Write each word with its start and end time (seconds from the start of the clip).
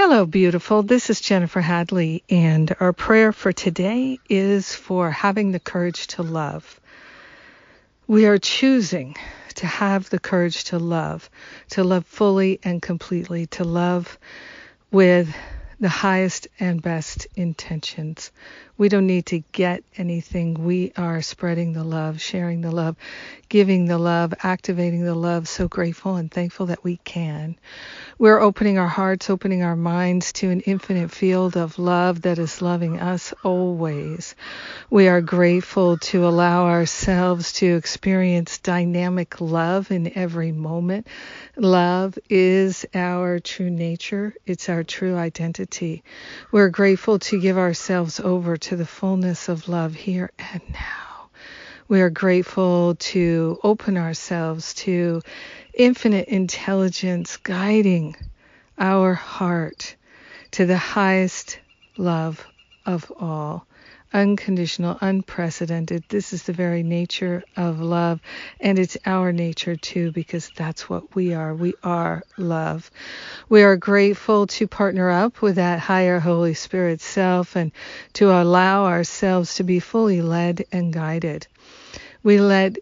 Hello, 0.00 0.24
beautiful. 0.24 0.84
This 0.84 1.10
is 1.10 1.20
Jennifer 1.20 1.60
Hadley, 1.60 2.22
and 2.30 2.72
our 2.78 2.92
prayer 2.92 3.32
for 3.32 3.52
today 3.52 4.20
is 4.28 4.72
for 4.72 5.10
having 5.10 5.50
the 5.50 5.58
courage 5.58 6.06
to 6.14 6.22
love. 6.22 6.80
We 8.06 8.24
are 8.26 8.38
choosing 8.38 9.16
to 9.56 9.66
have 9.66 10.08
the 10.08 10.20
courage 10.20 10.62
to 10.66 10.78
love, 10.78 11.28
to 11.70 11.82
love 11.82 12.06
fully 12.06 12.60
and 12.62 12.80
completely, 12.80 13.46
to 13.46 13.64
love 13.64 14.20
with 14.92 15.34
the 15.80 15.88
highest 15.88 16.48
and 16.58 16.82
best 16.82 17.28
intentions. 17.36 18.32
We 18.76 18.88
don't 18.88 19.06
need 19.06 19.26
to 19.26 19.40
get 19.52 19.82
anything. 19.96 20.54
We 20.54 20.92
are 20.96 21.22
spreading 21.22 21.72
the 21.72 21.84
love, 21.84 22.20
sharing 22.20 22.60
the 22.60 22.70
love, 22.70 22.96
giving 23.48 23.86
the 23.86 23.98
love, 23.98 24.34
activating 24.42 25.04
the 25.04 25.14
love. 25.14 25.48
So 25.48 25.68
grateful 25.68 26.16
and 26.16 26.30
thankful 26.30 26.66
that 26.66 26.84
we 26.84 26.98
can. 26.98 27.56
We're 28.18 28.40
opening 28.40 28.78
our 28.78 28.88
hearts, 28.88 29.30
opening 29.30 29.62
our 29.62 29.76
minds 29.76 30.32
to 30.34 30.50
an 30.50 30.60
infinite 30.60 31.10
field 31.10 31.56
of 31.56 31.78
love 31.78 32.22
that 32.22 32.38
is 32.38 32.62
loving 32.62 33.00
us 33.00 33.34
always. 33.44 34.34
We 34.90 35.08
are 35.08 35.20
grateful 35.20 35.98
to 35.98 36.26
allow 36.26 36.66
ourselves 36.66 37.52
to 37.54 37.76
experience 37.76 38.58
dynamic 38.58 39.40
love 39.40 39.90
in 39.90 40.16
every 40.16 40.52
moment. 40.52 41.06
Love 41.56 42.18
is 42.28 42.86
our 42.94 43.38
true 43.40 43.70
nature, 43.70 44.34
it's 44.46 44.68
our 44.68 44.84
true 44.84 45.16
identity. 45.16 45.67
We're 46.50 46.70
grateful 46.70 47.18
to 47.20 47.40
give 47.40 47.58
ourselves 47.58 48.20
over 48.20 48.56
to 48.56 48.68
to 48.68 48.76
the 48.76 48.86
fullness 48.86 49.48
of 49.48 49.68
love 49.68 49.94
here 49.94 50.30
and 50.38 50.62
now. 50.72 51.30
We 51.88 52.00
are 52.00 52.10
grateful 52.10 52.96
to 52.96 53.58
open 53.62 53.96
ourselves 53.96 54.74
to 54.74 55.22
infinite 55.74 56.28
intelligence 56.28 57.36
guiding 57.38 58.16
our 58.78 59.14
heart 59.14 59.96
to 60.52 60.66
the 60.66 60.76
highest 60.76 61.58
love 61.96 62.46
of 62.86 63.10
all 63.18 63.66
unconditional, 64.12 64.96
unprecedented. 65.00 66.04
This 66.08 66.32
is 66.32 66.44
the 66.44 66.52
very 66.52 66.82
nature 66.82 67.42
of 67.56 67.80
love, 67.80 68.20
and 68.60 68.78
it's 68.78 68.96
our 69.04 69.32
nature 69.32 69.76
too, 69.76 70.12
because 70.12 70.50
that's 70.56 70.88
what 70.88 71.14
we 71.14 71.34
are. 71.34 71.54
We 71.54 71.74
are 71.82 72.22
love. 72.36 72.90
We 73.48 73.62
are 73.62 73.76
grateful 73.76 74.46
to 74.48 74.66
partner 74.66 75.10
up 75.10 75.42
with 75.42 75.56
that 75.56 75.78
higher 75.78 76.20
Holy 76.20 76.54
Spirit 76.54 77.00
self 77.00 77.56
and 77.56 77.72
to 78.14 78.30
allow 78.30 78.86
ourselves 78.86 79.56
to 79.56 79.64
be 79.64 79.80
fully 79.80 80.22
led 80.22 80.64
and 80.72 80.92
guided. 80.92 81.46
We 82.22 82.40
let 82.40 82.78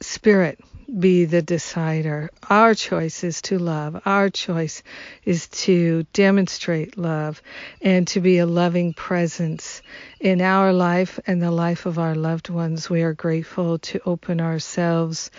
Spirit 0.00 0.58
be 0.98 1.24
the 1.24 1.42
decider. 1.42 2.30
Our 2.48 2.74
choice 2.74 3.22
is 3.22 3.42
to 3.42 3.58
love. 3.58 4.00
Our 4.04 4.28
choice 4.28 4.82
is 5.24 5.46
to 5.48 6.04
demonstrate 6.12 6.98
love 6.98 7.42
and 7.80 8.08
to 8.08 8.20
be 8.20 8.38
a 8.38 8.46
loving 8.46 8.92
presence 8.92 9.82
in 10.18 10.40
our 10.40 10.72
life 10.72 11.20
and 11.26 11.40
the 11.40 11.50
life 11.50 11.86
of 11.86 11.98
our 11.98 12.14
loved 12.14 12.48
ones. 12.48 12.90
We 12.90 13.02
are 13.02 13.14
grateful 13.14 13.78
to 13.78 14.00
open 14.04 14.40
ourselves 14.40 15.30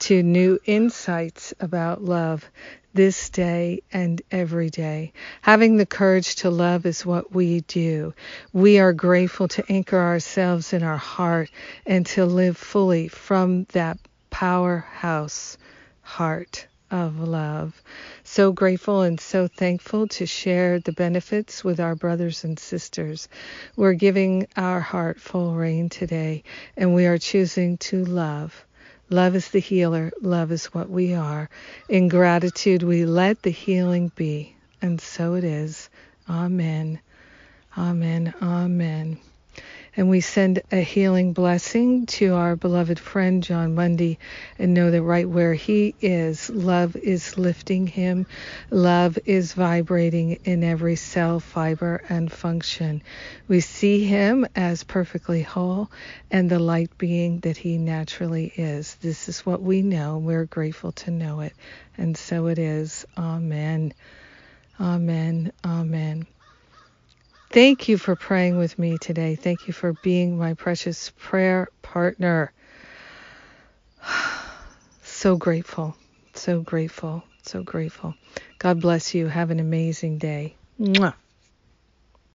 to 0.00 0.22
new 0.22 0.58
insights 0.64 1.54
about 1.60 2.02
love 2.02 2.48
this 2.94 3.30
day 3.30 3.82
and 3.92 4.22
every 4.30 4.70
day. 4.70 5.12
Having 5.42 5.76
the 5.76 5.86
courage 5.86 6.36
to 6.36 6.50
love 6.50 6.86
is 6.86 7.04
what 7.04 7.34
we 7.34 7.60
do. 7.62 8.14
We 8.52 8.78
are 8.78 8.92
grateful 8.92 9.48
to 9.48 9.64
anchor 9.68 9.98
ourselves 9.98 10.72
in 10.72 10.82
our 10.82 10.96
heart 10.96 11.50
and 11.84 12.06
to 12.06 12.24
live 12.24 12.56
fully 12.56 13.08
from 13.08 13.64
that 13.72 13.98
powerhouse 14.30 15.58
heart 16.02 16.66
of 16.90 17.18
love. 17.18 17.82
So 18.22 18.52
grateful 18.52 19.02
and 19.02 19.18
so 19.18 19.48
thankful 19.48 20.06
to 20.08 20.26
share 20.26 20.78
the 20.78 20.92
benefits 20.92 21.64
with 21.64 21.80
our 21.80 21.96
brothers 21.96 22.44
and 22.44 22.58
sisters. 22.58 23.28
We're 23.74 23.94
giving 23.94 24.46
our 24.56 24.80
heart 24.80 25.20
full 25.20 25.54
rein 25.54 25.88
today, 25.88 26.44
and 26.76 26.94
we 26.94 27.06
are 27.06 27.18
choosing 27.18 27.78
to 27.78 28.04
love. 28.04 28.64
Love 29.14 29.36
is 29.36 29.48
the 29.50 29.60
healer. 29.60 30.12
Love 30.22 30.52
is 30.52 30.66
what 30.74 30.90
we 30.90 31.14
are. 31.14 31.48
In 31.88 32.08
gratitude, 32.08 32.82
we 32.82 33.06
let 33.06 33.42
the 33.42 33.50
healing 33.50 34.10
be. 34.16 34.56
And 34.82 35.00
so 35.00 35.34
it 35.34 35.44
is. 35.44 35.88
Amen. 36.28 37.00
Amen. 37.78 38.34
Amen. 38.42 39.18
And 39.96 40.10
we 40.10 40.20
send 40.20 40.62
a 40.72 40.80
healing 40.80 41.32
blessing 41.32 42.06
to 42.06 42.34
our 42.34 42.56
beloved 42.56 42.98
friend 42.98 43.42
John 43.42 43.74
Mundy 43.74 44.18
and 44.58 44.74
know 44.74 44.90
that 44.90 45.02
right 45.02 45.28
where 45.28 45.54
he 45.54 45.94
is, 46.00 46.50
love 46.50 46.96
is 46.96 47.38
lifting 47.38 47.86
him. 47.86 48.26
Love 48.70 49.18
is 49.24 49.52
vibrating 49.52 50.38
in 50.44 50.64
every 50.64 50.96
cell, 50.96 51.38
fiber, 51.38 52.02
and 52.08 52.30
function. 52.32 53.02
We 53.46 53.60
see 53.60 54.04
him 54.04 54.46
as 54.56 54.82
perfectly 54.82 55.42
whole 55.42 55.90
and 56.30 56.50
the 56.50 56.58
light 56.58 56.98
being 56.98 57.40
that 57.40 57.56
he 57.56 57.78
naturally 57.78 58.52
is. 58.56 58.96
This 58.96 59.28
is 59.28 59.46
what 59.46 59.62
we 59.62 59.82
know. 59.82 60.18
We're 60.18 60.46
grateful 60.46 60.92
to 60.92 61.10
know 61.12 61.40
it. 61.40 61.52
And 61.96 62.16
so 62.16 62.46
it 62.46 62.58
is. 62.58 63.06
Amen. 63.16 63.94
Amen. 64.80 65.52
Amen. 65.64 66.26
Thank 67.54 67.88
you 67.88 67.98
for 67.98 68.16
praying 68.16 68.58
with 68.58 68.78
me 68.78 68.98
today. 68.98 69.36
Thank 69.36 69.68
you 69.68 69.74
for 69.74 69.94
being 69.94 70.38
my 70.38 70.54
precious 70.54 71.12
prayer 71.18 71.68
partner. 71.82 72.52
So 75.02 75.36
grateful, 75.36 75.96
so 76.34 76.62
grateful, 76.62 77.24
so 77.42 77.62
grateful. 77.62 78.16
God 78.58 78.80
bless 78.80 79.14
you. 79.14 79.28
Have 79.28 79.50
an 79.52 79.60
amazing 79.60 80.18
day. 80.18 80.56
Mwah. 80.80 81.14